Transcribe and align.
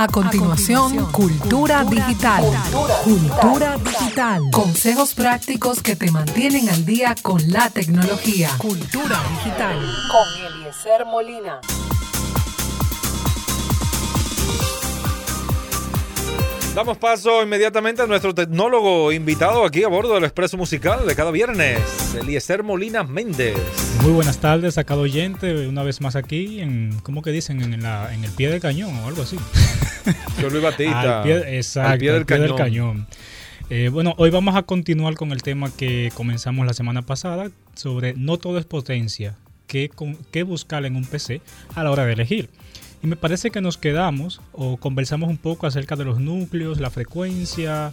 A 0.00 0.06
continuación, 0.06 1.10
Cultura, 1.10 1.82
Digital. 1.82 2.44
Cultura, 3.02 3.76
Digital. 3.78 4.42
Consejos 4.52 5.12
prácticos 5.12 5.82
que 5.82 5.96
te 5.96 6.12
mantienen 6.12 6.68
al 6.68 6.86
día 6.86 7.16
con 7.20 7.40
la 7.50 7.68
tecnología. 7.68 8.48
Cultura 8.58 9.20
Digital. 9.28 9.76
Con 10.08 10.52
Eliezer 10.52 11.04
Molina. 11.04 11.60
Damos 16.76 16.96
paso 16.98 17.42
inmediatamente 17.42 18.00
a 18.02 18.06
nuestro 18.06 18.32
tecnólogo 18.32 19.10
invitado 19.10 19.64
aquí 19.64 19.82
a 19.82 19.88
bordo 19.88 20.14
del 20.14 20.22
Expreso 20.22 20.56
Musical 20.56 21.08
de 21.08 21.16
cada 21.16 21.32
viernes, 21.32 21.80
Eliezer 22.14 22.62
Molina 22.62 23.02
Méndez. 23.02 23.56
Muy 24.02 24.12
buenas 24.12 24.38
tardes 24.38 24.78
a 24.78 24.84
cada 24.84 25.00
oyente, 25.00 25.66
una 25.66 25.82
vez 25.82 26.00
más 26.00 26.14
aquí 26.14 26.60
en, 26.60 26.96
¿cómo 27.02 27.22
que 27.22 27.32
dicen? 27.32 27.60
En, 27.62 27.74
en 27.74 28.24
el 28.24 28.30
pie 28.30 28.48
del 28.48 28.60
cañón 28.60 28.96
o 28.98 29.08
algo 29.08 29.22
así. 29.22 29.36
Yo 30.40 30.50
Luis 30.50 30.62
Batista. 30.62 31.18
al 31.18 31.22
pie, 31.24 31.58
exacto, 31.58 31.90
al 31.90 31.98
pie 31.98 32.38
del 32.38 32.54
cañón. 32.54 33.06
Eh, 33.70 33.90
bueno, 33.92 34.14
hoy 34.16 34.30
vamos 34.30 34.56
a 34.56 34.62
continuar 34.62 35.14
con 35.14 35.32
el 35.32 35.42
tema 35.42 35.70
que 35.70 36.10
comenzamos 36.14 36.66
la 36.66 36.72
semana 36.72 37.02
pasada 37.02 37.50
sobre 37.74 38.14
no 38.14 38.38
todo 38.38 38.58
es 38.58 38.64
potencia, 38.64 39.36
qué, 39.66 39.90
qué 40.32 40.42
buscar 40.42 40.84
en 40.84 40.96
un 40.96 41.04
PC 41.04 41.40
a 41.74 41.84
la 41.84 41.90
hora 41.90 42.04
de 42.04 42.14
elegir. 42.14 42.50
Y 43.02 43.06
me 43.06 43.14
parece 43.14 43.50
que 43.50 43.60
nos 43.60 43.78
quedamos 43.78 44.40
o 44.52 44.76
conversamos 44.76 45.30
un 45.30 45.36
poco 45.36 45.66
acerca 45.66 45.94
de 45.94 46.04
los 46.04 46.18
núcleos, 46.18 46.80
la 46.80 46.90
frecuencia 46.90 47.92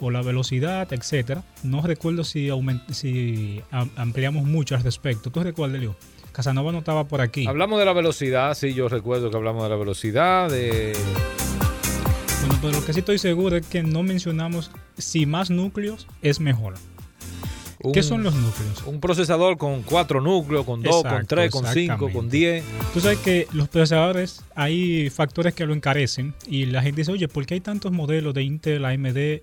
o 0.00 0.10
la 0.10 0.22
velocidad, 0.22 0.90
etcétera. 0.92 1.42
No 1.62 1.82
recuerdo 1.82 2.24
si, 2.24 2.48
si 2.90 3.60
ampliamos 3.96 4.44
mucho 4.44 4.74
al 4.74 4.82
respecto. 4.82 5.30
¿Tú 5.30 5.42
recuerdas, 5.42 5.80
Leo? 5.80 5.96
Casanova 6.32 6.72
no 6.72 6.78
estaba 6.78 7.04
por 7.04 7.20
aquí. 7.20 7.46
Hablamos 7.46 7.78
de 7.78 7.84
la 7.84 7.92
velocidad, 7.92 8.54
sí, 8.54 8.74
yo 8.74 8.88
recuerdo 8.88 9.30
que 9.30 9.36
hablamos 9.36 9.62
de 9.62 9.68
la 9.70 9.76
velocidad, 9.76 10.50
de... 10.50 10.94
Pero 12.66 12.80
lo 12.80 12.84
que 12.84 12.92
sí 12.92 12.98
estoy 12.98 13.18
seguro 13.18 13.56
es 13.56 13.64
que 13.64 13.84
no 13.84 14.02
mencionamos 14.02 14.72
si 14.98 15.24
más 15.24 15.50
núcleos 15.50 16.08
es 16.20 16.40
mejor. 16.40 16.74
¿Qué 17.92 18.02
son 18.02 18.24
los 18.24 18.34
núcleos? 18.34 18.82
Un 18.86 18.98
procesador 18.98 19.56
con 19.56 19.84
cuatro 19.84 20.20
núcleos, 20.20 20.66
con 20.66 20.82
dos, 20.82 21.04
con 21.04 21.24
tres, 21.28 21.52
con 21.52 21.64
cinco, 21.72 22.10
con 22.10 22.28
diez. 22.28 22.64
Tú 22.92 22.98
sabes 22.98 23.18
que 23.18 23.46
los 23.52 23.68
procesadores 23.68 24.42
hay 24.56 25.10
factores 25.10 25.54
que 25.54 25.64
lo 25.64 25.74
encarecen 25.74 26.34
y 26.48 26.66
la 26.66 26.82
gente 26.82 27.02
dice, 27.02 27.12
oye, 27.12 27.28
¿por 27.28 27.46
qué 27.46 27.54
hay 27.54 27.60
tantos 27.60 27.92
modelos 27.92 28.34
de 28.34 28.42
Intel, 28.42 28.84
AMD? 28.84 29.42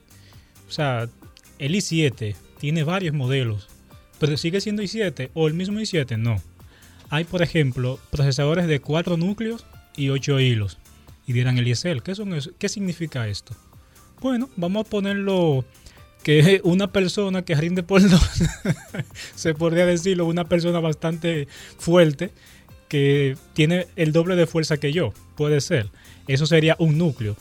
O 0.68 0.72
sea, 0.74 1.08
el 1.60 1.76
i7 1.76 2.36
tiene 2.60 2.84
varios 2.84 3.16
modelos, 3.16 3.70
pero 4.20 4.36
sigue 4.36 4.60
siendo 4.60 4.84
i7 4.84 5.30
o 5.34 5.48
el 5.48 5.54
mismo 5.54 5.80
i7, 5.80 6.18
no. 6.18 6.42
Hay, 7.10 7.24
por 7.24 7.42
ejemplo, 7.42 8.00
procesadores 8.12 8.68
de 8.68 8.82
cuatro 8.82 9.16
núcleos 9.16 9.66
y 9.96 10.10
ocho 10.10 10.42
hilos. 10.42 10.78
Y 11.26 11.34
dirán, 11.34 11.58
Eliezer, 11.58 12.02
¿qué, 12.02 12.16
son 12.16 12.38
¿qué 12.58 12.70
significa 12.70 13.28
esto? 13.28 13.56
Bueno, 14.22 14.50
vamos 14.56 14.86
a 14.86 14.90
ponerlo 14.90 15.66
que 16.24 16.62
una 16.64 16.92
persona 16.92 17.44
que 17.44 17.56
rinde 17.56 17.84
por 17.84 18.08
dos, 18.08 18.44
se 19.36 19.54
podría 19.54 19.86
decirlo, 19.86 20.26
una 20.26 20.46
persona 20.46 20.80
bastante 20.80 21.48
fuerte 21.78 22.32
que 22.88 23.38
tiene 23.54 23.88
el 23.96 24.12
doble 24.12 24.36
de 24.36 24.48
fuerza 24.48 24.78
que 24.78 24.92
yo, 24.92 25.14
puede 25.36 25.62
ser. 25.62 25.90
Eso 26.28 26.46
sería 26.46 26.76
un 26.80 26.98
núcleo. 26.98 27.36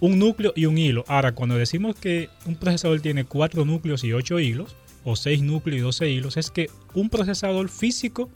Un 0.00 0.18
núcleo 0.18 0.52
y 0.54 0.66
un 0.66 0.78
hilo. 0.78 1.04
Ahora, 1.08 1.32
cuando 1.32 1.56
decimos 1.56 1.96
que 1.96 2.28
un 2.46 2.56
procesador 2.56 3.00
tiene 3.00 3.24
cuatro 3.24 3.64
núcleos 3.64 4.04
y 4.04 4.12
ocho 4.12 4.38
hilos, 4.38 4.76
o 5.04 5.16
seis 5.16 5.40
núcleos 5.40 5.78
y 5.78 5.82
doce 5.82 6.10
hilos, 6.10 6.36
es 6.36 6.50
que 6.50 6.68
un 6.92 7.08
procesador 7.10 7.68
físico 7.68 8.28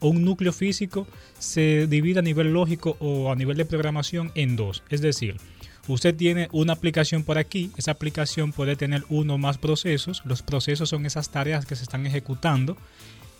un 0.00 0.24
núcleo 0.24 0.52
físico 0.52 1.06
se 1.38 1.86
divide 1.86 2.20
a 2.20 2.22
nivel 2.22 2.52
lógico 2.52 2.96
o 3.00 3.32
a 3.32 3.36
nivel 3.36 3.56
de 3.56 3.64
programación 3.64 4.32
en 4.34 4.56
dos. 4.56 4.82
Es 4.90 5.00
decir, 5.00 5.36
Usted 5.88 6.16
tiene 6.16 6.48
una 6.50 6.72
aplicación 6.72 7.22
por 7.22 7.38
aquí, 7.38 7.70
esa 7.76 7.92
aplicación 7.92 8.52
puede 8.52 8.74
tener 8.74 9.04
uno 9.08 9.34
o 9.34 9.38
más 9.38 9.56
procesos, 9.56 10.20
los 10.24 10.42
procesos 10.42 10.88
son 10.88 11.06
esas 11.06 11.30
tareas 11.30 11.64
que 11.64 11.76
se 11.76 11.84
están 11.84 12.04
ejecutando 12.06 12.76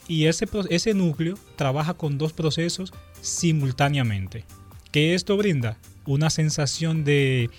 y 0.07 0.27
ese, 0.27 0.47
ese 0.71 0.95
núcleo 0.95 1.37
trabaja 1.57 1.95
con 1.95 2.19
dos 2.19 2.33
procesos 2.33 2.93
simultáneamente. 3.21 4.45
¿Qué 4.93 5.15
esto 5.15 5.37
brinda? 5.37 5.77
Una 6.07 6.31
sensación 6.31 7.03
de, 7.05 7.51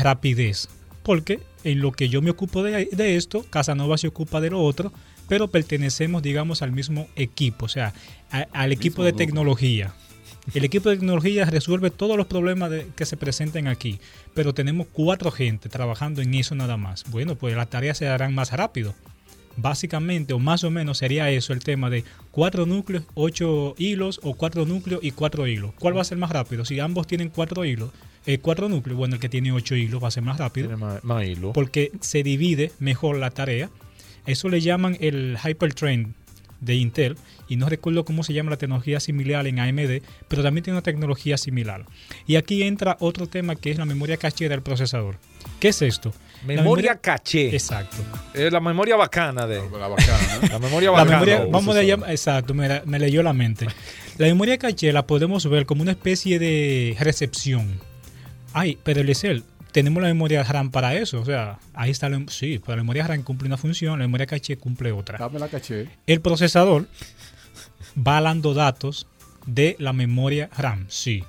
rapidez, 0.00 0.68
porque 1.04 1.40
en 1.62 1.80
lo 1.80 1.92
que 1.92 2.08
yo 2.08 2.20
me 2.20 2.30
ocupo 2.30 2.64
de, 2.64 3.16
esto, 3.16 3.44
Casanova 3.48 3.98
se 3.98 4.08
ocupa 4.08 4.40
de 4.40 4.50
lo 4.50 4.60
otro, 4.60 4.92
pero 5.28 5.48
pertenecemos, 5.48 6.22
digamos, 6.22 6.62
al 6.62 6.72
mismo 6.72 7.08
equipo, 7.16 7.66
o 7.66 7.68
sea, 7.68 7.92
al 8.30 8.72
equipo 8.72 9.04
de 9.04 9.12
tecnología. 9.12 9.94
El 10.54 10.64
equipo 10.64 10.88
de 10.88 10.96
tecnología 10.96 11.44
resuelve 11.44 11.90
todos 11.90 12.16
los 12.16 12.26
problemas 12.26 12.70
que 12.96 13.04
se 13.04 13.18
presenten 13.18 13.68
aquí, 13.68 14.00
pero 14.34 14.54
tenemos 14.54 14.86
cuatro 14.90 15.30
gente 15.30 15.68
trabajando 15.68 16.22
en 16.22 16.32
eso 16.32 16.54
nada 16.54 16.78
más. 16.78 17.04
Bueno, 17.10 17.36
pues 17.36 17.54
las 17.54 17.68
tareas 17.68 17.98
se 17.98 18.08
harán 18.08 18.34
más 18.34 18.52
rápido. 18.52 18.94
Básicamente, 19.60 20.32
o 20.32 20.38
más 20.38 20.62
o 20.64 20.70
menos, 20.70 20.98
sería 20.98 21.30
eso 21.30 21.52
el 21.52 21.64
tema 21.64 21.90
de 21.90 22.04
cuatro 22.30 22.64
núcleos, 22.64 23.04
ocho 23.14 23.74
hilos, 23.76 24.20
o 24.22 24.34
cuatro 24.34 24.64
núcleos 24.64 25.02
y 25.02 25.10
cuatro 25.10 25.46
hilos. 25.48 25.72
¿Cuál 25.78 25.96
va 25.96 26.02
a 26.02 26.04
ser 26.04 26.16
más 26.16 26.30
rápido? 26.30 26.64
Si 26.64 26.78
ambos 26.78 27.08
tienen 27.08 27.28
cuatro 27.28 27.64
hilos, 27.64 27.90
eh, 28.24 28.38
cuatro 28.38 28.68
núcleos, 28.68 28.96
bueno, 28.96 29.16
el 29.16 29.20
que 29.20 29.28
tiene 29.28 29.52
ocho 29.52 29.74
hilos 29.74 30.02
va 30.02 30.08
a 30.08 30.12
ser 30.12 30.22
más 30.22 30.38
rápido. 30.38 30.78
Más, 30.78 31.02
más 31.02 31.26
hilos. 31.26 31.50
Porque 31.54 31.90
se 32.00 32.22
divide 32.22 32.70
mejor 32.78 33.16
la 33.16 33.30
tarea. 33.30 33.68
Eso 34.28 34.48
le 34.50 34.60
llaman 34.60 34.96
el 35.00 35.38
hypertrain 35.42 36.14
de 36.60 36.74
Intel 36.74 37.16
y 37.48 37.56
no 37.56 37.68
recuerdo 37.68 38.04
cómo 38.04 38.22
se 38.22 38.34
llama 38.34 38.50
la 38.50 38.58
tecnología 38.58 39.00
similar 39.00 39.46
en 39.46 39.58
AMD, 39.58 40.02
pero 40.28 40.42
también 40.42 40.64
tiene 40.64 40.76
una 40.76 40.82
tecnología 40.82 41.38
similar. 41.38 41.86
Y 42.26 42.36
aquí 42.36 42.62
entra 42.62 42.98
otro 43.00 43.26
tema 43.26 43.56
que 43.56 43.70
es 43.70 43.78
la 43.78 43.86
memoria 43.86 44.18
caché 44.18 44.50
del 44.50 44.60
procesador. 44.60 45.16
¿Qué 45.60 45.68
es 45.68 45.80
esto? 45.80 46.12
Memoria, 46.46 46.96
caché. 46.96 47.54
Exacto. 47.54 47.96
Es 48.34 48.52
la 48.52 48.60
memoria 48.60 48.96
bacana 48.96 49.46
de. 49.46 49.56
La, 49.56 49.88
bacana, 49.88 50.48
la 50.52 50.58
memoria 50.58 50.90
bacana. 50.90 51.46
vamos 51.50 51.74
a 51.74 51.82
llamar, 51.82 52.10
exacto, 52.10 52.52
me, 52.54 52.82
me 52.84 52.98
leyó 52.98 53.22
la 53.22 53.32
mente. 53.32 53.66
La 54.18 54.26
memoria 54.26 54.58
caché 54.58 54.92
la 54.92 55.06
podemos 55.06 55.48
ver 55.48 55.64
como 55.64 55.82
una 55.82 55.92
especie 55.92 56.38
de 56.38 56.96
recepción. 57.00 57.80
Ay, 58.52 58.78
pero 58.84 59.00
el 59.00 59.08
Excel, 59.08 59.42
tenemos 59.72 60.02
la 60.02 60.08
memoria 60.08 60.42
RAM 60.42 60.70
para 60.70 60.94
eso. 60.94 61.20
O 61.20 61.24
sea, 61.24 61.58
ahí 61.74 61.90
está. 61.90 62.08
La, 62.08 62.22
sí, 62.28 62.58
pues 62.58 62.76
la 62.76 62.82
memoria 62.82 63.06
RAM 63.06 63.22
cumple 63.22 63.46
una 63.46 63.56
función, 63.56 63.98
la 63.98 64.06
memoria 64.06 64.26
caché 64.26 64.56
cumple 64.56 64.92
otra. 64.92 65.18
Dame 65.18 65.38
la 65.38 65.48
caché. 65.48 65.88
El 66.06 66.20
procesador 66.20 66.88
va 67.96 68.20
dando 68.20 68.54
datos 68.54 69.06
de 69.46 69.76
la 69.78 69.92
memoria 69.92 70.50
RAM, 70.56 70.86
sí. 70.88 71.24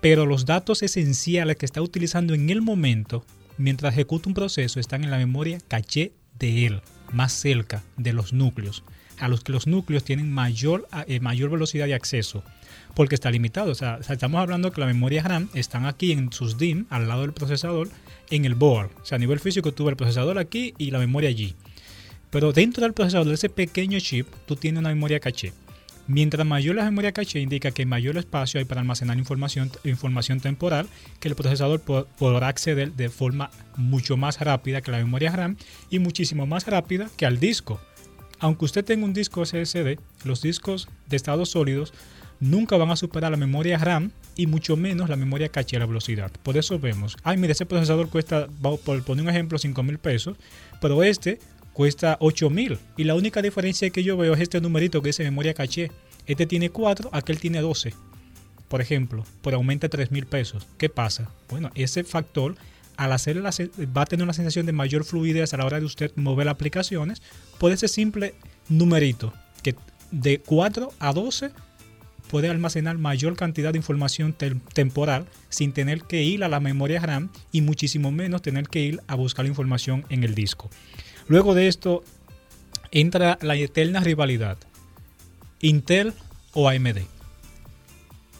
Pero 0.00 0.26
los 0.26 0.44
datos 0.44 0.82
esenciales 0.82 1.56
que 1.56 1.66
está 1.66 1.80
utilizando 1.80 2.34
en 2.34 2.50
el 2.50 2.62
momento, 2.62 3.24
mientras 3.56 3.94
ejecuta 3.94 4.28
un 4.28 4.34
proceso, 4.34 4.78
están 4.78 5.02
en 5.02 5.10
la 5.10 5.18
memoria 5.18 5.58
caché 5.66 6.12
de 6.38 6.66
él, 6.66 6.82
más 7.12 7.32
cerca 7.32 7.82
de 7.96 8.12
los 8.12 8.32
núcleos, 8.32 8.84
a 9.24 9.28
los 9.28 9.42
que 9.42 9.52
los 9.52 9.66
núcleos 9.66 10.04
tienen 10.04 10.30
mayor, 10.30 10.86
eh, 11.06 11.18
mayor 11.20 11.50
velocidad 11.50 11.86
de 11.86 11.94
acceso 11.94 12.44
porque 12.94 13.14
está 13.14 13.30
limitado. 13.30 13.72
O 13.72 13.74
sea, 13.74 13.98
estamos 14.08 14.40
hablando 14.40 14.70
que 14.70 14.80
la 14.80 14.86
memoria 14.86 15.22
RAM 15.22 15.48
están 15.54 15.86
aquí 15.86 16.12
en 16.12 16.32
sus 16.32 16.58
DIM, 16.58 16.86
al 16.90 17.08
lado 17.08 17.22
del 17.22 17.32
procesador, 17.32 17.88
en 18.30 18.44
el 18.44 18.54
board. 18.54 18.90
O 19.02 19.04
sea, 19.06 19.16
a 19.16 19.18
nivel 19.18 19.40
físico 19.40 19.72
tuve 19.72 19.90
el 19.90 19.96
procesador 19.96 20.38
aquí 20.38 20.74
y 20.78 20.90
la 20.90 20.98
memoria 20.98 21.30
allí. 21.30 21.54
Pero 22.30 22.52
dentro 22.52 22.82
del 22.82 22.92
procesador, 22.92 23.28
de 23.28 23.34
ese 23.34 23.48
pequeño 23.48 23.98
chip, 24.00 24.28
tú 24.46 24.56
tienes 24.56 24.80
una 24.80 24.90
memoria 24.90 25.20
caché. 25.20 25.52
Mientras 26.06 26.46
mayor 26.46 26.76
la 26.76 26.84
memoria 26.84 27.12
caché 27.12 27.40
indica 27.40 27.70
que 27.70 27.86
mayor 27.86 28.18
espacio 28.18 28.58
hay 28.58 28.66
para 28.66 28.82
almacenar 28.82 29.16
información, 29.16 29.70
información 29.84 30.38
temporal 30.38 30.86
que 31.18 31.28
el 31.28 31.34
procesador 31.34 31.80
podrá 31.80 32.48
acceder 32.48 32.92
de 32.92 33.08
forma 33.08 33.50
mucho 33.76 34.18
más 34.18 34.38
rápida 34.38 34.82
que 34.82 34.90
la 34.90 34.98
memoria 34.98 35.32
RAM 35.32 35.56
y 35.88 36.00
muchísimo 36.00 36.46
más 36.46 36.66
rápida 36.66 37.08
que 37.16 37.24
al 37.24 37.40
disco. 37.40 37.80
Aunque 38.44 38.66
usted 38.66 38.84
tenga 38.84 39.06
un 39.06 39.14
disco 39.14 39.42
SSD, 39.42 39.98
los 40.24 40.42
discos 40.42 40.86
de 41.06 41.16
estados 41.16 41.48
sólidos 41.48 41.94
nunca 42.40 42.76
van 42.76 42.90
a 42.90 42.96
superar 42.96 43.30
la 43.30 43.38
memoria 43.38 43.78
RAM 43.78 44.10
y 44.36 44.46
mucho 44.46 44.76
menos 44.76 45.08
la 45.08 45.16
memoria 45.16 45.48
caché 45.48 45.76
a 45.76 45.78
la 45.78 45.86
velocidad. 45.86 46.30
Por 46.42 46.58
eso 46.58 46.78
vemos, 46.78 47.16
ay, 47.22 47.38
mire, 47.38 47.52
ese 47.52 47.64
procesador 47.64 48.10
cuesta, 48.10 48.48
por 48.60 49.02
poner 49.02 49.24
un 49.24 49.30
ejemplo, 49.30 49.56
5 49.56 49.82
mil 49.82 49.96
pesos, 49.96 50.36
pero 50.78 51.02
este 51.02 51.38
cuesta 51.72 52.18
8 52.20 52.50
mil. 52.50 52.78
Y 52.98 53.04
la 53.04 53.14
única 53.14 53.40
diferencia 53.40 53.88
que 53.88 54.02
yo 54.02 54.18
veo 54.18 54.34
es 54.34 54.40
este 54.42 54.60
numerito 54.60 55.00
que 55.00 55.08
dice 55.08 55.24
memoria 55.24 55.54
caché. 55.54 55.90
Este 56.26 56.44
tiene 56.44 56.68
4, 56.68 57.08
aquel 57.14 57.40
tiene 57.40 57.62
12. 57.62 57.94
Por 58.68 58.82
ejemplo, 58.82 59.24
por 59.40 59.54
aumenta 59.54 59.88
3 59.88 60.10
mil 60.10 60.26
pesos. 60.26 60.66
¿Qué 60.76 60.90
pasa? 60.90 61.30
Bueno, 61.48 61.70
ese 61.74 62.04
factor 62.04 62.56
al 62.96 63.12
hacer 63.12 63.42
va 63.44 64.02
a 64.02 64.06
tener 64.06 64.24
una 64.24 64.32
sensación 64.32 64.66
de 64.66 64.72
mayor 64.72 65.04
fluidez 65.04 65.54
a 65.54 65.56
la 65.56 65.66
hora 65.66 65.80
de 65.80 65.86
usted 65.86 66.12
mover 66.16 66.48
aplicaciones 66.48 67.22
por 67.58 67.72
ese 67.72 67.88
simple 67.88 68.34
numerito 68.68 69.32
que 69.62 69.74
de 70.10 70.38
4 70.38 70.92
a 70.98 71.12
12 71.12 71.50
puede 72.28 72.48
almacenar 72.48 72.98
mayor 72.98 73.36
cantidad 73.36 73.72
de 73.72 73.78
información 73.78 74.34
temporal 74.72 75.26
sin 75.48 75.72
tener 75.72 76.02
que 76.02 76.22
ir 76.22 76.42
a 76.44 76.48
la 76.48 76.60
memoria 76.60 77.00
RAM 77.00 77.30
y 77.52 77.60
muchísimo 77.60 78.10
menos 78.10 78.42
tener 78.42 78.68
que 78.68 78.80
ir 78.80 79.00
a 79.06 79.14
buscar 79.14 79.44
la 79.44 79.50
información 79.50 80.04
en 80.08 80.24
el 80.24 80.34
disco. 80.34 80.70
Luego 81.28 81.54
de 81.54 81.68
esto 81.68 82.02
entra 82.90 83.38
la 83.42 83.56
eterna 83.56 84.00
rivalidad. 84.00 84.58
Intel 85.60 86.12
o 86.52 86.68
AMD. 86.68 87.13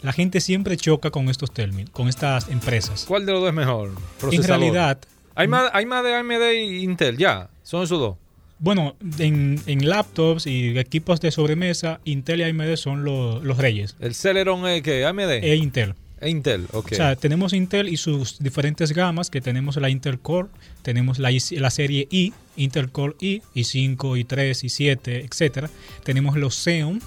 La 0.05 0.12
gente 0.12 0.41
siempre 0.41 0.77
choca 0.77 1.11
con 1.11 1.29
estos 1.29 1.53
términos, 1.53 1.91
con 1.91 2.09
estas 2.09 2.49
empresas. 2.49 3.05
¿Cuál 3.09 3.27
de 3.27 3.33
los 3.33 3.41
dos 3.41 3.49
es 3.49 3.55
mejor? 3.56 3.91
En 4.31 4.43
realidad, 4.45 4.99
Hay 5.35 5.49
más, 5.49 5.71
hay 5.73 5.87
más 5.87 6.05
de 6.05 6.15
AMD 6.15 6.53
y 6.55 6.85
Intel, 6.85 7.17
ya. 7.17 7.49
Son 7.65 7.83
esos 7.83 7.99
dos. 7.99 8.17
bueno, 8.61 8.95
en, 9.19 9.61
en 9.67 9.89
laptops 9.89 10.47
y 10.47 10.79
equipos 10.79 11.21
de 11.21 11.31
sobremesa, 11.33 11.99
Intel 12.05 12.41
y 12.41 12.43
AMD 12.45 12.77
son 12.77 13.03
lo- 13.05 13.41
los 13.43 13.56
reyes. 13.59 13.97
El 14.01 14.15
Celeron 14.15 14.67
es 14.69 14.83
que 14.83 15.05
AMD 15.05 15.31
E 15.43 15.56
Intel. 15.56 15.95
e 16.21 16.31
Intel, 16.31 16.67
ok. 16.73 16.93
O 16.93 16.95
sea, 16.95 17.17
tenemos 17.17 17.53
Intel 17.53 17.89
y 17.89 17.97
sus 17.97 18.39
diferentes 18.39 18.93
gamas, 18.93 19.29
que 19.29 19.41
tenemos 19.41 19.77
la 19.77 19.91
Intel 19.91 20.19
Core, 20.21 20.49
tenemos 20.83 21.19
la, 21.19 21.31
la 21.50 21.71
serie 21.71 22.07
i, 22.11 22.33
Intel 22.57 22.91
Core 22.93 23.17
i, 23.21 23.43
i5, 23.55 23.97
i3, 23.97 24.27
i7, 24.65 25.25
etcétera. 25.29 25.69
Tenemos 26.05 26.37
los 26.37 26.55
Xeon, 26.55 27.00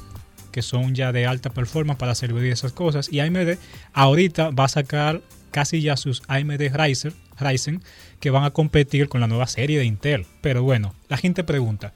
que 0.58 0.64
son 0.64 0.96
ya 0.96 1.12
de 1.12 1.28
alta 1.28 1.52
performance 1.52 2.00
para 2.00 2.16
servir 2.16 2.52
esas 2.52 2.74
cosas. 2.74 3.14
Y 3.14 3.20
AMD 3.20 3.60
ahorita 3.94 4.50
va 4.50 4.64
a 4.64 4.68
sacar 4.68 5.22
casi 5.52 5.82
ya 5.82 5.96
sus 5.98 6.24
AMD 6.28 6.74
Ryzen, 6.74 7.14
Ryzen, 7.40 7.84
que 8.20 8.32
van 8.32 8.44
a 8.44 8.50
competir 8.50 9.08
con 9.08 9.22
la 9.22 9.28
nueva 9.28 9.46
serie 9.46 9.78
de 9.78 9.86
Intel. 9.86 10.26
Pero 10.42 10.64
bueno, 10.64 10.96
la 11.10 11.18
gente 11.18 11.44
pregunta, 11.44 11.94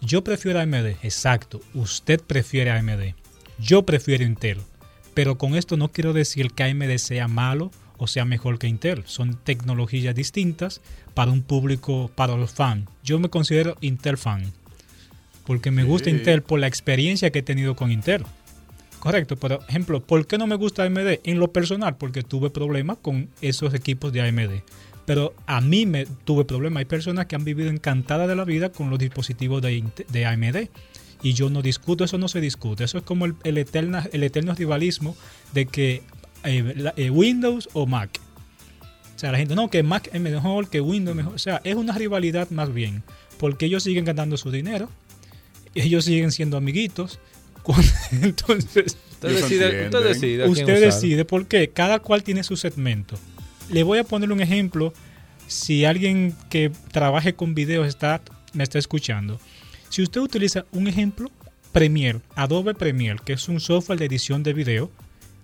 yo 0.00 0.24
prefiero 0.24 0.58
AMD, 0.60 0.86
exacto, 1.02 1.60
usted 1.74 2.18
prefiere 2.18 2.70
AMD, 2.70 3.14
yo 3.58 3.84
prefiero 3.84 4.24
Intel. 4.24 4.62
Pero 5.12 5.36
con 5.36 5.54
esto 5.54 5.76
no 5.76 5.88
quiero 5.88 6.14
decir 6.14 6.52
que 6.52 6.64
AMD 6.64 6.96
sea 6.96 7.28
malo 7.28 7.70
o 7.98 8.06
sea 8.06 8.24
mejor 8.24 8.58
que 8.58 8.68
Intel. 8.68 9.02
Son 9.04 9.34
tecnologías 9.34 10.14
distintas 10.14 10.80
para 11.12 11.30
un 11.30 11.42
público, 11.42 12.10
para 12.14 12.38
los 12.38 12.52
fans. 12.52 12.88
Yo 13.04 13.18
me 13.18 13.28
considero 13.28 13.76
Intel 13.82 14.16
fan. 14.16 14.50
Porque 15.46 15.70
me 15.70 15.84
gusta 15.84 16.10
Sí. 16.10 16.16
Intel 16.16 16.42
por 16.42 16.60
la 16.60 16.66
experiencia 16.68 17.30
que 17.30 17.40
he 17.40 17.42
tenido 17.42 17.74
con 17.76 17.90
Intel. 17.90 18.22
Correcto, 19.00 19.36
por 19.36 19.58
ejemplo, 19.68 20.00
¿por 20.00 20.26
qué 20.26 20.38
no 20.38 20.46
me 20.46 20.54
gusta 20.54 20.84
AMD? 20.84 21.18
En 21.24 21.40
lo 21.40 21.52
personal, 21.52 21.96
porque 21.96 22.22
tuve 22.22 22.50
problemas 22.50 22.98
con 23.02 23.28
esos 23.40 23.74
equipos 23.74 24.12
de 24.12 24.20
AMD. 24.22 24.62
Pero 25.04 25.34
a 25.46 25.60
mí 25.60 25.84
me 25.86 26.06
tuve 26.06 26.44
problemas. 26.44 26.78
Hay 26.80 26.84
personas 26.84 27.26
que 27.26 27.34
han 27.34 27.44
vivido 27.44 27.68
encantadas 27.70 28.28
de 28.28 28.36
la 28.36 28.44
vida 28.44 28.70
con 28.70 28.90
los 28.90 29.00
dispositivos 29.00 29.60
de, 29.60 29.82
de 30.08 30.26
AMD. 30.26 30.68
Y 31.24 31.32
yo 31.32 31.50
no 31.50 31.62
discuto, 31.62 32.04
eso 32.04 32.18
no 32.18 32.28
se 32.28 32.40
discute. 32.40 32.84
Eso 32.84 32.98
es 32.98 33.04
como 33.04 33.24
el, 33.26 33.34
el, 33.42 33.58
eterna- 33.58 34.08
el 34.12 34.22
eterno 34.22 34.54
rivalismo 34.54 35.16
de 35.52 35.66
que 35.66 36.02
eh, 36.44 36.72
la- 36.76 36.94
eh, 36.96 37.10
Windows 37.10 37.68
o 37.72 37.86
Mac. 37.86 38.20
O 39.16 39.18
sea, 39.18 39.32
la 39.32 39.38
gente, 39.38 39.54
no, 39.56 39.68
que 39.70 39.82
Mac 39.82 40.08
es 40.12 40.20
mejor, 40.20 40.68
que 40.68 40.80
Windows 40.80 41.12
es 41.12 41.16
mejor. 41.16 41.34
O 41.34 41.38
sea, 41.38 41.60
es 41.64 41.74
una 41.74 41.92
rivalidad 41.98 42.48
más 42.50 42.72
bien. 42.72 43.02
Porque 43.38 43.66
ellos 43.66 43.82
siguen 43.82 44.04
ganando 44.04 44.36
su 44.36 44.52
dinero. 44.52 44.88
Ellos 45.74 46.04
siguen 46.04 46.32
siendo 46.32 46.56
amiguitos. 46.56 47.18
Entonces, 48.22 48.96
Usted 49.22 49.40
decide, 49.40 49.84
usted 49.84 50.04
decide. 50.04 50.48
Usted 50.48 50.80
decide 50.80 51.24
por 51.24 51.46
qué. 51.46 51.70
Cada 51.70 52.00
cual 52.00 52.22
tiene 52.22 52.42
su 52.42 52.56
segmento. 52.56 53.16
Le 53.70 53.82
voy 53.82 53.98
a 53.98 54.04
poner 54.04 54.32
un 54.32 54.40
ejemplo. 54.40 54.92
Si 55.46 55.84
alguien 55.84 56.34
que 56.50 56.72
trabaje 56.92 57.34
con 57.34 57.54
videos 57.54 57.86
está, 57.86 58.22
me 58.52 58.64
está 58.64 58.78
escuchando. 58.78 59.38
Si 59.90 60.02
usted 60.02 60.20
utiliza 60.20 60.64
un 60.72 60.88
ejemplo, 60.88 61.30
Premiere, 61.72 62.20
Adobe 62.34 62.74
Premiere, 62.74 63.20
que 63.24 63.34
es 63.34 63.48
un 63.48 63.60
software 63.60 63.98
de 63.98 64.06
edición 64.06 64.42
de 64.42 64.54
video, 64.54 64.90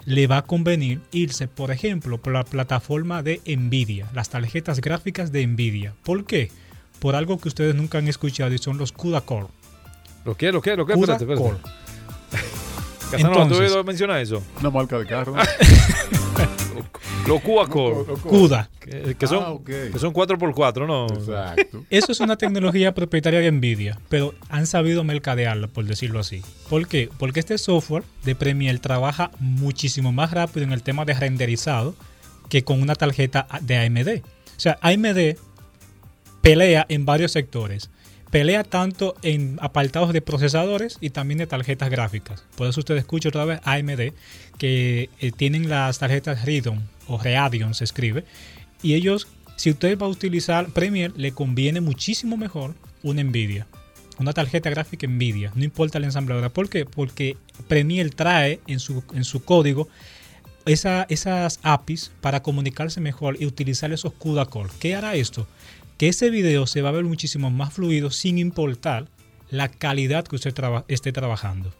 le 0.04 0.26
va 0.26 0.38
a 0.38 0.42
convenir 0.42 1.00
irse, 1.12 1.48
por 1.48 1.70
ejemplo, 1.70 2.18
por 2.18 2.32
la 2.32 2.44
plataforma 2.44 3.22
de 3.22 3.40
Nvidia, 3.46 4.08
las 4.14 4.30
tarjetas 4.30 4.80
gráficas 4.80 5.32
de 5.32 5.46
Nvidia. 5.46 5.94
¿Por 6.02 6.24
qué? 6.24 6.50
Por 6.98 7.14
algo 7.14 7.38
que 7.38 7.48
ustedes 7.48 7.74
nunca 7.74 7.98
han 7.98 8.08
escuchado 8.08 8.54
y 8.54 8.58
son 8.58 8.78
los 8.78 8.92
CUDA 8.92 9.20
Core. 9.20 9.48
¿Lo 10.24 10.36
qué? 10.36 10.52
¿Lo 10.52 10.60
qué? 10.60 10.76
¿Lo 10.76 10.86
qué? 10.86 10.92
Espérate, 10.94 11.24
espérate. 11.24 11.42
Core. 11.42 11.58
Casanova, 13.10 13.48
¿tú 13.48 13.84
mencionar 13.84 14.20
eso? 14.20 14.42
Una 14.60 14.70
marca 14.70 14.98
de 14.98 15.06
carro. 15.06 15.34
Los 17.26 17.42
Cuacore. 17.42 18.14
CUDA. 18.22 18.70
Que, 18.80 19.14
que 19.14 19.26
son, 19.26 19.42
Ah, 19.42 19.56
que 19.64 19.98
son 19.98 20.14
4x4, 20.14 20.86
¿no? 20.86 21.06
Exacto. 21.14 21.84
Eso 21.90 22.12
es 22.12 22.20
una 22.20 22.36
tecnología 22.36 22.94
propietaria 22.94 23.40
de 23.40 23.52
Nvidia, 23.52 23.98
pero 24.08 24.34
han 24.48 24.66
sabido 24.66 25.04
mercadearla, 25.04 25.66
por 25.68 25.84
decirlo 25.84 26.20
así. 26.20 26.42
¿Por 26.70 26.88
qué? 26.88 27.10
Porque 27.18 27.40
este 27.40 27.58
software 27.58 28.02
de 28.24 28.34
Premiere 28.34 28.78
trabaja 28.78 29.30
muchísimo 29.40 30.10
más 30.10 30.30
rápido 30.30 30.64
en 30.64 30.72
el 30.72 30.82
tema 30.82 31.04
de 31.04 31.12
renderizado 31.12 31.94
que 32.48 32.64
con 32.64 32.80
una 32.80 32.94
tarjeta 32.94 33.46
de 33.60 33.76
AMD. 33.76 34.22
O 34.24 34.60
sea, 34.60 34.78
AMD 34.80 35.36
pelea 36.40 36.86
en 36.88 37.04
varios 37.04 37.32
sectores. 37.32 37.90
Pelea 38.30 38.62
tanto 38.62 39.14
en 39.22 39.58
apartados 39.60 40.12
de 40.12 40.20
procesadores 40.20 40.98
y 41.00 41.10
también 41.10 41.38
de 41.38 41.46
tarjetas 41.46 41.88
gráficas. 41.88 42.44
Por 42.56 42.68
eso 42.68 42.80
usted 42.80 42.96
escucha 42.96 43.30
otra 43.30 43.46
vez 43.46 43.60
AMD, 43.64 44.12
que 44.58 45.08
eh, 45.20 45.32
tienen 45.32 45.68
las 45.68 45.98
tarjetas 45.98 46.40
Radeon 46.44 46.86
o 47.06 47.18
Radeon 47.18 47.74
se 47.74 47.84
escribe. 47.84 48.24
Y 48.82 48.94
ellos, 48.94 49.28
si 49.56 49.70
usted 49.70 49.98
va 49.98 50.06
a 50.06 50.10
utilizar 50.10 50.68
Premiere, 50.68 51.14
le 51.16 51.32
conviene 51.32 51.80
muchísimo 51.80 52.36
mejor 52.36 52.74
una 53.02 53.22
Nvidia. 53.22 53.66
Una 54.18 54.32
tarjeta 54.32 54.68
gráfica 54.68 55.06
Nvidia, 55.06 55.52
no 55.54 55.64
importa 55.64 55.98
la 55.98 56.06
ensambladora. 56.06 56.50
¿Por 56.50 56.68
qué? 56.68 56.84
Porque 56.84 57.36
Premiere 57.66 58.10
trae 58.10 58.60
en 58.66 58.80
su, 58.80 59.02
en 59.14 59.24
su 59.24 59.42
código 59.42 59.88
esa- 60.68 61.06
esas 61.08 61.60
APIs 61.62 62.12
para 62.20 62.42
comunicarse 62.42 63.00
mejor 63.00 63.36
y 63.40 63.46
utilizar 63.46 63.92
esos 63.92 64.12
CUDA 64.12 64.46
core. 64.46 64.70
¿Qué 64.78 64.94
hará 64.94 65.14
esto? 65.14 65.46
Que 65.96 66.08
ese 66.08 66.30
video 66.30 66.66
se 66.66 66.82
va 66.82 66.90
a 66.90 66.92
ver 66.92 67.04
muchísimo 67.04 67.50
más 67.50 67.72
fluido 67.72 68.10
sin 68.10 68.38
importar 68.38 69.06
la 69.50 69.68
calidad 69.68 70.24
que 70.24 70.36
usted 70.36 70.54
esté 70.88 71.12
trabajando. 71.12 71.72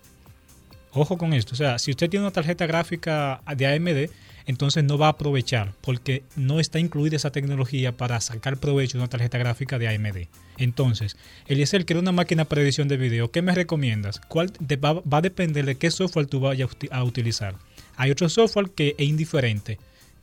Ojo 0.93 1.19
con 1.19 1.35
esto, 1.35 1.52
o 1.52 1.56
sea, 1.56 1.79
si 1.79 1.90
usted 1.90 2.08
tiene 2.08 2.25
una 2.25 2.32
tarjeta 2.32 2.67
gráfica 2.67 3.43
de 3.56 3.67
AMD, 3.67 4.11
entonces 4.46 4.82
no 4.82 4.96
va 4.96 5.06
a 5.06 5.11
aprovechar 5.11 5.75
porque 5.82 6.23
no 6.35 6.58
está 6.58 6.79
incluida 6.79 7.17
esa 7.17 7.31
tecnología 7.31 7.94
para 7.96 8.19
sacar 8.23 8.56
provecho 8.56 8.96
de 8.96 9.02
una 9.02 9.11
tarjeta 9.11 9.37
gráfica 9.37 9.79
de 9.79 9.88
AMD. 9.88 10.29
Entonces, 10.56 11.17
Eliezer 11.46 11.85
quiere 11.85 12.00
una 12.00 12.12
máquina 12.12 12.46
para 12.46 12.62
edición 12.62 12.88
de 12.88 12.96
video. 12.96 13.31
¿Qué 13.31 13.43
me 13.43 13.55
recomiendas? 13.55 14.19
¿Cuál 14.29 14.50
va, 14.82 14.94
va 14.94 15.19
a 15.19 15.23
depender 15.23 15.67
de 15.67 15.76
qué 15.76 15.90
software 15.90 16.26
tú 16.26 16.40
vayas 16.40 16.70
a 16.90 17.05
utilizar. 17.05 17.55
Hay 17.98 18.10
otro 18.10 18.28
software 18.30 18.70
que 18.70 18.94
es 18.96 19.06
indiferente 19.06 19.78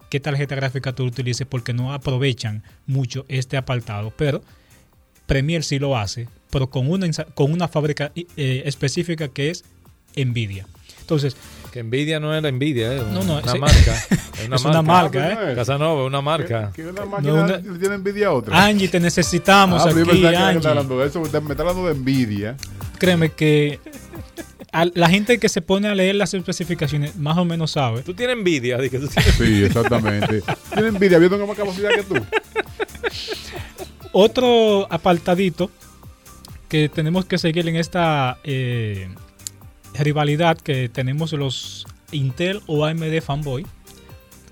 qué 0.09 0.19
tarjeta 0.19 0.55
gráfica 0.55 0.93
tú 0.93 1.03
utilices 1.05 1.45
porque 1.47 1.73
no 1.73 1.93
aprovechan 1.93 2.63
mucho 2.87 3.25
este 3.27 3.57
apartado, 3.57 4.11
pero 4.15 4.41
Premiere 5.27 5.63
sí 5.63 5.77
lo 5.79 5.97
hace, 5.97 6.27
pero 6.51 6.69
con 6.69 6.89
una, 6.89 7.07
con 7.33 7.51
una 7.51 7.67
fábrica 7.67 8.11
eh, 8.15 8.63
específica 8.65 9.27
que 9.27 9.49
es 9.49 9.65
Nvidia. 10.15 10.65
Entonces, 11.01 11.35
Que 11.71 11.83
Nvidia 11.83 12.19
no 12.19 12.33
es 12.35 12.41
la 12.41 12.51
Nvidia, 12.51 12.93
¿eh? 12.93 13.01
No, 13.11 13.23
no, 13.23 13.39
una 13.39 13.51
sí. 13.51 13.59
marca. 13.59 14.03
Es 14.39 14.47
una 14.47 14.55
Es 14.57 14.65
una 14.65 14.81
marca. 14.81 15.19
marca, 15.19 15.51
¿eh? 15.51 15.55
Casanova, 15.55 16.03
una 16.05 16.21
marca. 16.21 16.71
Que 16.75 16.85
una 16.87 17.05
No, 17.05 17.45
tiene 17.79 17.95
envidia 17.95 18.27
a 18.27 18.31
otra. 18.33 18.65
Angie, 18.65 18.87
te 18.89 18.99
necesitamos 18.99 19.81
Ah, 19.81 19.89
aquí, 19.89 19.95
que 20.03 20.05
me 20.05 20.35
Angie. 20.37 20.57
está 20.57 20.69
hablando 20.69 20.99
de 20.99 21.07
eso, 21.07 21.19
me 21.21 21.25
está 21.27 21.37
hablando 21.39 21.85
de 21.87 21.91
envidia. 21.93 22.57
Créeme 22.99 23.29
que 23.31 23.79
a 24.75 24.85
la 24.93 25.07
gente 25.07 25.37
que 25.37 25.47
se 25.47 25.61
pone 25.61 25.87
a 25.87 25.95
leer 25.95 26.15
las 26.15 26.33
especificaciones 26.33 27.15
más 27.15 27.37
o 27.37 27.45
menos 27.45 27.71
sabe. 27.71 28.01
Tú 28.01 28.13
tienes 28.13 28.35
envidia, 28.35 28.77
di 28.77 28.89
que 28.89 28.99
tú 28.99 29.07
tienes. 29.07 29.33
Sí, 29.35 29.63
exactamente. 29.63 30.43
Tiene 30.73 30.89
envidia, 30.89 31.17
yo 31.17 31.29
tengo 31.29 31.47
más 31.47 31.55
capacidad 31.55 31.91
que 31.91 32.03
tú. 32.03 32.15
Otro 34.11 34.85
apartadito 34.91 35.71
que 36.67 36.89
tenemos 36.89 37.23
que 37.23 37.37
seguir 37.37 37.69
en 37.69 37.77
esta 37.77 38.37
eh, 38.43 39.07
rivalidad 39.93 40.57
que 40.57 40.89
tenemos 40.89 41.31
los 41.31 41.87
Intel 42.11 42.61
o 42.67 42.83
AMD 42.83 43.21
fanboy, 43.21 43.65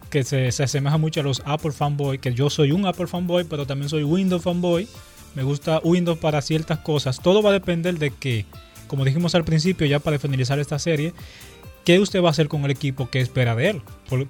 que 0.09 0.23
se, 0.23 0.53
se 0.53 0.63
asemeja 0.63 0.97
mucho 0.97 1.19
a 1.19 1.23
los 1.23 1.41
Apple 1.43 1.73
fanboy, 1.73 2.17
que 2.17 2.33
yo 2.33 2.49
soy 2.49 2.71
un 2.71 2.85
Apple 2.85 3.07
fanboy, 3.07 3.43
pero 3.43 3.67
también 3.67 3.89
soy 3.89 4.05
Windows 4.05 4.41
fanboy. 4.41 4.87
Me 5.35 5.43
gusta 5.43 5.81
Windows 5.83 6.17
para 6.19 6.41
ciertas 6.41 6.79
cosas. 6.79 7.19
Todo 7.19 7.41
va 7.41 7.49
a 7.49 7.53
depender 7.53 7.99
de 7.99 8.11
que, 8.11 8.45
como 8.87 9.05
dijimos 9.05 9.35
al 9.35 9.43
principio, 9.45 9.85
ya 9.87 9.99
para 9.99 10.19
finalizar 10.19 10.59
esta 10.59 10.79
serie, 10.79 11.13
qué 11.85 11.99
usted 11.99 12.21
va 12.21 12.27
a 12.29 12.31
hacer 12.31 12.47
con 12.47 12.63
el 12.65 12.71
equipo 12.71 13.09
que 13.09 13.19
espera 13.19 13.55
de 13.55 13.69
él. 13.69 13.81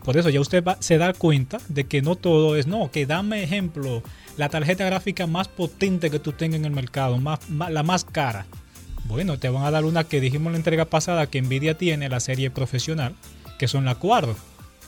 Por, 0.04 0.18
eso 0.18 0.30
ya 0.30 0.40
usted 0.42 0.64
va- 0.64 0.78
se 0.80 0.98
da 0.98 1.14
cuenta 1.14 1.60
de 1.68 1.86
que 1.86 2.02
no 2.02 2.16
todo 2.16 2.56
es, 2.56 2.68
no, 2.68 2.90
que 2.92 3.06
dame 3.06 3.44
ejemplo, 3.44 4.02
la 4.38 4.50
tarjeta 4.50 4.86
gráfica 4.86 5.28
más 5.28 5.48
potente 5.48 6.10
que 6.10 6.20
tú 6.20 6.32
tengas 6.32 6.60
en 6.60 6.66
el 6.66 6.72
mercado, 6.72 7.20
la 7.70 7.84
más 7.84 8.06
cara. 8.06 8.46
Bueno, 9.06 9.38
te 9.38 9.50
van 9.50 9.66
a 9.66 9.72
dar 9.72 9.84
una 9.86 10.06
que 10.06 10.22
dijimos 10.22 10.48
en 10.48 10.54
la 10.54 10.58
entrega 10.60 10.86
pasada 10.86 11.28
que 11.28 11.42
Nvidia 11.42 11.78
tiene, 11.78 12.08
la 12.10 12.20
serie 12.22 12.50
profesional, 12.50 13.14
que 13.60 13.68
son 13.68 13.86
la 13.86 13.96
Cuadro. 13.96 14.36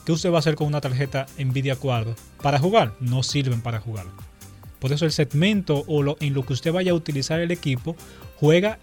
¿Qué 0.05 0.11
usted 0.13 0.31
va 0.31 0.37
a 0.37 0.39
hacer 0.39 0.55
con 0.55 0.67
una 0.67 0.81
tarjeta 0.81 1.25
Nvidia 1.37 1.75
Cuadro? 1.75 2.15
¿Para 2.41 2.59
jugar? 2.59 2.93
No 2.99 3.23
sirven 3.23 3.61
para 3.61 3.79
jugar. 3.79 4.05
Por 4.79 4.93
eso 4.93 5.03
el 5.05 5.11
segmento 5.11 5.83
o 5.87 6.01
lo- 6.01 6.15
en 6.19 6.33
lo 6.33 6.45
que 6.45 6.53
usted 6.53 6.71
vaya 6.71 6.91
a 6.91 6.95
utilizar 6.95 7.39
el 7.41 7.51
equipo 7.51 7.95
juega 8.39 8.79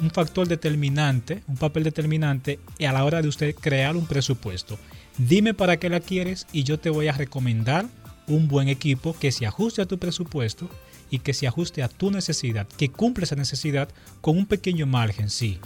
un 0.00 0.10
factor 0.10 0.48
determinante, 0.48 1.42
un 1.46 1.56
papel 1.56 1.84
determinante 1.84 2.58
a 2.86 2.92
la 2.92 3.04
hora 3.04 3.22
de 3.22 3.28
usted 3.28 3.54
crear 3.54 3.96
un 3.96 4.06
presupuesto. 4.06 4.78
Dime 5.18 5.54
para 5.54 5.78
qué 5.78 5.88
la 5.88 6.00
quieres 6.00 6.46
y 6.52 6.62
yo 6.62 6.78
te 6.78 6.90
voy 6.90 7.08
a 7.08 7.12
recomendar 7.12 7.86
un 8.28 8.46
buen 8.46 8.68
equipo 8.68 9.16
que 9.18 9.32
se 9.32 9.46
ajuste 9.46 9.82
a 9.82 9.86
tu 9.86 9.98
presupuesto 9.98 10.68
y 11.10 11.20
que 11.20 11.34
se 11.34 11.46
ajuste 11.46 11.82
a 11.82 11.88
tu 11.88 12.10
necesidad, 12.10 12.68
que 12.76 12.90
cumpla 12.90 13.24
esa 13.24 13.36
necesidad 13.36 13.88
con 14.20 14.36
un 14.36 14.46
pequeño 14.46 14.86
margen, 14.86 15.30
sí. 15.30 15.58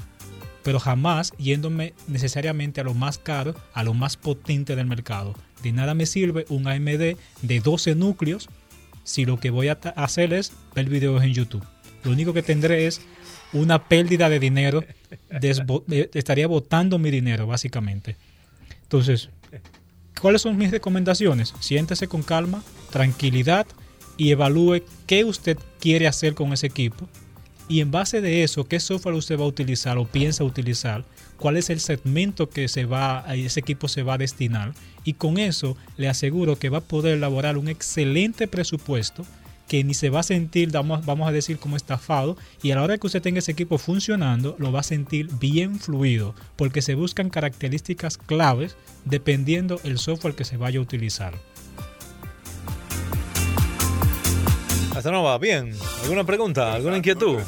pero 0.63 0.79
jamás 0.79 1.33
yéndome 1.39 1.95
necesariamente 2.07 2.81
a 2.81 2.85
lo 2.85 2.95
más 2.95 3.19
caro, 3.19 3.55
a 3.75 3.83
lo 3.83 3.95
más 3.95 4.17
potente 4.17 4.77
del 4.77 4.87
mercado. 4.87 5.35
De 5.63 5.73
nada 5.73 5.95
me 5.95 6.07
sirve 6.07 6.47
un 6.49 6.69
AMD 6.69 7.17
de 7.43 7.61
12 7.63 7.95
núcleos 7.95 8.49
si 9.05 9.25
lo 9.25 9.41
que 9.41 9.51
voy 9.51 9.69
a 9.69 9.73
hacer 9.97 10.33
es 10.33 10.53
ver 10.75 10.89
videos 10.89 11.23
en 11.23 11.35
YouTube. 11.35 11.65
Lo 12.05 12.11
único 12.11 12.33
que 12.33 12.43
tendré 12.43 12.87
es 12.87 13.01
una 13.53 13.89
pérdida 13.89 14.29
de 14.29 14.39
dinero, 14.39 14.85
estaría 16.13 16.47
botando 16.47 16.99
mi 16.99 17.11
dinero 17.11 17.47
básicamente. 17.47 18.17
Entonces, 18.83 19.29
¿cuáles 20.21 20.43
son 20.43 20.57
mis 20.57 20.71
recomendaciones? 20.71 21.55
Siéntese 21.61 22.09
con 22.09 22.23
calma, 22.23 22.63
tranquilidad 22.91 23.67
y 24.17 24.31
evalúe 24.31 24.83
qué 25.07 25.25
usted 25.25 25.59
quiere 25.81 26.07
hacer 26.07 26.35
con 26.35 26.53
ese 26.53 26.67
equipo 26.67 27.09
y 27.69 27.81
en 27.81 27.91
base 27.91 28.21
de 28.21 28.43
eso, 28.43 28.65
qué 28.65 28.81
software 28.81 29.15
usted 29.15 29.39
va 29.39 29.45
a 29.45 29.49
utilizar 29.49 29.97
o 29.97 30.05
piensa 30.05 30.45
utilizar, 30.45 31.05
cuál 31.39 31.57
es 31.57 31.71
el 31.71 31.81
segmento 31.81 32.51
que 32.51 32.69
se 32.69 32.85
va, 32.85 33.25
ese 33.35 33.61
equipo 33.61 33.89
se 33.89 34.03
va 34.03 34.15
a 34.15 34.19
destinar. 34.19 34.75
Y 35.05 35.15
con 35.15 35.39
eso 35.39 35.77
le 35.97 36.09
aseguro 36.09 36.59
que 36.59 36.69
va 36.69 36.79
a 36.79 36.83
poder 36.83 37.17
elaborar 37.17 37.57
un 37.57 37.69
excelente 37.69 38.47
presupuesto 38.47 39.25
que 39.73 39.85
ni 39.85 39.95
se 39.95 40.11
va 40.11 40.21
a 40.21 40.23
sentir, 40.23 40.71
vamos, 40.71 41.07
vamos 41.07 41.27
a 41.27 41.33
decir, 41.33 41.57
como 41.57 41.77
estafado. 41.77 42.37
Y 42.63 42.73
a 42.73 42.75
la 42.75 42.83
hora 42.83 42.99
que 42.99 43.07
usted 43.07 43.23
tenga 43.23 43.39
ese 43.39 43.53
equipo 43.53 43.79
funcionando, 43.79 44.55
lo 44.59 44.71
va 44.71 44.81
a 44.81 44.83
sentir 44.83 45.31
bien 45.41 45.81
fluido, 45.81 46.35
porque 46.57 46.83
se 46.83 46.95
buscan 46.95 47.31
características 47.31 48.19
claves 48.19 48.77
dependiendo 49.07 49.81
el 49.83 49.99
software 49.99 50.35
que 50.35 50.45
se 50.45 50.59
vaya 50.59 50.79
a 50.79 50.83
utilizar. 50.83 51.33
Hasta 54.95 55.11
no 55.11 55.23
va 55.23 55.39
bien. 55.39 55.75
¿Alguna 56.03 56.25
pregunta? 56.25 56.75
¿Alguna 56.75 56.99
inquietud? 56.99 57.39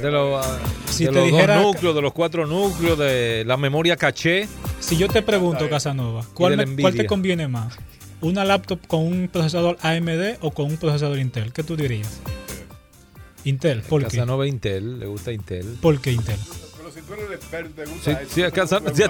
De, 0.00 0.10
los, 0.12 0.46
si 0.90 1.06
de 1.06 1.10
los 1.10 1.28
dos 1.28 1.60
núcleos, 1.60 1.94
de 1.96 2.02
los 2.02 2.12
cuatro 2.12 2.46
núcleos, 2.46 2.96
de 2.96 3.42
la 3.44 3.56
memoria 3.56 3.96
caché. 3.96 4.46
Si 4.78 4.96
yo 4.96 5.08
te 5.08 5.22
pregunto, 5.22 5.68
Casanova, 5.68 6.24
¿cuál, 6.34 6.76
¿cuál 6.80 6.94
te 6.94 7.04
conviene 7.04 7.48
más? 7.48 7.76
¿Una 8.22 8.44
laptop 8.44 8.86
con 8.86 9.00
un 9.00 9.28
procesador 9.28 9.76
AMD 9.82 10.38
o 10.40 10.52
con 10.52 10.66
un 10.66 10.76
procesador 10.76 11.18
Intel? 11.18 11.52
¿Qué 11.52 11.64
tú 11.64 11.76
dirías? 11.76 12.20
Intel, 13.44 13.82
¿por 13.82 14.02
qué? 14.02 14.16
Casanova 14.16 14.46
Intel, 14.46 15.00
le 15.00 15.06
gusta 15.06 15.32
Intel. 15.32 15.76
¿Por 15.80 16.00
qué 16.00 16.12
Intel? 16.12 16.38
si, 18.28 18.42
a 18.42 18.50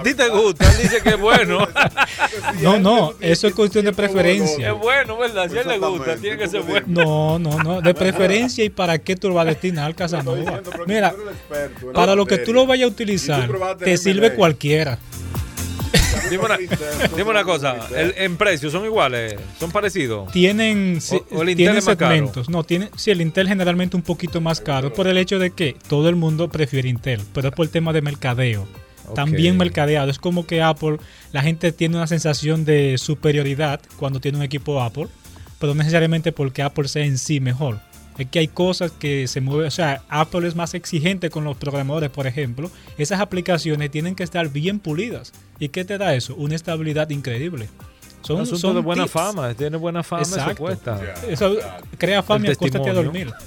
ti 0.01 0.13
te 0.15 0.29
gusta, 0.29 0.71
él 0.71 0.77
dice 0.81 1.01
que 1.01 1.09
es 1.09 1.19
bueno. 1.19 1.67
no, 2.61 2.79
no, 2.79 3.13
eso 3.19 3.47
es 3.47 3.53
cuestión 3.53 3.85
de 3.85 3.93
preferencia. 3.93 4.71
Es 4.71 4.79
bueno, 4.79 5.17
¿verdad? 5.17 5.49
Si 5.49 5.57
a 5.57 5.61
él 5.61 5.67
le 5.67 5.77
gusta, 5.77 6.15
tiene 6.17 6.37
que 6.37 6.47
ser 6.47 6.63
bueno. 6.63 6.87
No, 6.87 7.39
no, 7.39 7.63
no, 7.63 7.81
de 7.81 7.93
preferencia 7.93 8.63
y 8.63 8.69
para 8.69 8.97
qué 8.97 9.15
tú 9.15 9.29
lo 9.29 9.35
vas 9.35 9.45
a 9.45 9.49
destinar, 9.49 9.93
Casanova. 9.95 10.61
Mira, 10.87 11.13
para 11.93 12.15
lo 12.15 12.25
que 12.25 12.39
tú 12.39 12.51
lo 12.51 12.65
vayas 12.65 12.85
a 12.85 12.91
utilizar, 12.91 13.49
te 13.77 13.95
sirve 13.97 14.33
cualquiera. 14.33 14.97
Dime 16.29 17.29
una, 17.29 17.43
cosa, 17.43 17.77
¿en 17.91 18.37
precio 18.37 18.69
son 18.69 18.85
iguales? 18.85 19.35
¿Son 19.59 19.71
parecidos? 19.71 20.31
Tienen, 20.31 21.01
segmentos. 21.01 22.49
No, 22.49 22.63
tiene, 22.63 22.89
sí, 22.95 23.11
el 23.11 23.21
Intel 23.21 23.47
generalmente 23.47 23.95
un 23.95 24.01
poquito 24.01 24.41
más 24.41 24.61
caro 24.61 24.93
por 24.93 25.07
el 25.07 25.17
hecho 25.17 25.39
de 25.39 25.51
que 25.51 25.75
todo 25.87 26.09
el 26.09 26.15
mundo 26.15 26.49
prefiere 26.49 26.89
Intel, 26.89 27.21
pero 27.33 27.49
es 27.49 27.55
por 27.55 27.65
el 27.65 27.71
tema 27.71 27.93
de 27.93 28.01
mercadeo. 28.01 28.67
También 29.15 29.57
mercadeado. 29.57 30.09
Es 30.09 30.17
como 30.17 30.47
que 30.47 30.61
Apple, 30.61 30.97
la 31.33 31.41
gente 31.41 31.71
tiene 31.71 31.97
una 31.97 32.07
sensación 32.07 32.65
de 32.65 32.97
superioridad 32.97 33.81
cuando 33.97 34.19
tiene 34.19 34.37
un 34.37 34.43
equipo 34.43 34.81
Apple, 34.81 35.07
pero 35.59 35.73
no 35.73 35.79
necesariamente 35.79 36.31
porque 36.31 36.61
Apple 36.61 36.87
sea 36.87 37.05
en 37.05 37.17
sí 37.17 37.39
mejor 37.39 37.79
es 38.17 38.27
que 38.27 38.39
hay 38.39 38.47
cosas 38.47 38.91
que 38.91 39.27
se 39.27 39.41
mueven, 39.41 39.67
o 39.67 39.71
sea, 39.71 40.03
Apple 40.09 40.47
es 40.47 40.55
más 40.55 40.73
exigente 40.73 41.29
con 41.29 41.43
los 41.43 41.57
programadores, 41.57 42.09
por 42.09 42.27
ejemplo, 42.27 42.69
esas 42.97 43.19
aplicaciones 43.19 43.91
tienen 43.91 44.15
que 44.15 44.23
estar 44.23 44.49
bien 44.49 44.79
pulidas. 44.79 45.33
¿Y 45.59 45.69
qué 45.69 45.85
te 45.85 45.97
da 45.97 46.15
eso? 46.15 46.35
Una 46.35 46.55
estabilidad 46.55 47.09
increíble. 47.09 47.69
Son, 48.21 48.45
son 48.45 48.75
de 48.75 48.81
buena 48.81 49.07
fama, 49.07 49.53
tiene 49.53 49.75
buena 49.77 50.01
fama, 50.01 50.21
Exacto. 50.21 50.51
eso 50.51 50.57
cuesta. 50.57 51.15
Eso 51.27 51.57
crea 51.97 52.23
fama 52.23 52.47
y 52.47 52.51
acuéstate 52.51 52.89
a 52.89 52.93
dormir. 52.93 53.33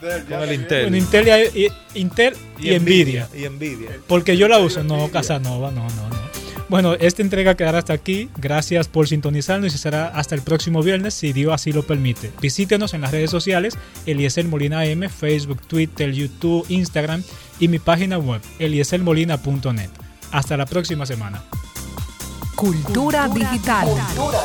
Con 0.00 0.40
el 0.42 0.52
Intel. 0.54 0.84
Con 0.84 0.94
Intel 0.94 1.50
y, 1.54 1.68
Intel 1.98 2.34
y, 2.58 2.78
Nvidia. 2.78 3.28
Y 3.34 3.48
Nvidia. 3.48 3.90
Porque 4.06 4.36
yo 4.36 4.48
la 4.48 4.58
uso, 4.58 4.82
no 4.82 5.10
Casanova, 5.10 5.70
no, 5.70 5.86
no, 5.88 6.08
no. 6.08 6.29
Bueno, 6.70 6.94
esta 6.94 7.20
entrega 7.20 7.56
quedará 7.56 7.78
hasta 7.78 7.92
aquí. 7.92 8.30
Gracias 8.36 8.86
por 8.86 9.08
sintonizarnos 9.08 9.74
y 9.74 9.76
será 9.76 10.06
hasta 10.06 10.36
el 10.36 10.42
próximo 10.42 10.84
viernes 10.84 11.14
si 11.14 11.32
Dios 11.32 11.52
así 11.52 11.72
lo 11.72 11.84
permite. 11.84 12.30
Visítenos 12.40 12.94
en 12.94 13.00
las 13.00 13.10
redes 13.10 13.28
sociales 13.28 13.76
Eliezer 14.06 14.44
Molina 14.44 14.84
M, 14.84 15.08
Facebook, 15.08 15.60
Twitter, 15.66 16.12
YouTube, 16.12 16.64
Instagram 16.68 17.24
y 17.58 17.66
mi 17.66 17.80
página 17.80 18.18
web 18.18 18.40
elieselmolina.net. 18.60 19.90
Hasta 20.30 20.56
la 20.56 20.64
próxima 20.64 21.06
semana. 21.06 21.42
Cultura, 22.54 23.26
digital. 23.26 23.88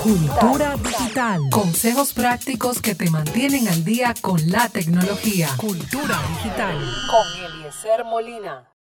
Cultura, 0.01 0.75
digital. 0.77 1.41
Consejos 1.51 2.13
prácticos 2.13 2.81
que 2.81 2.95
te 2.95 3.07
mantienen 3.11 3.67
al 3.67 3.85
día 3.85 4.15
con 4.19 4.49
la 4.49 4.67
tecnología. 4.69 5.49
Cultura 5.57 6.19
digital. 6.29 6.75
Con 7.07 7.59
Eliezer 7.59 8.03
Molina. 8.03 8.74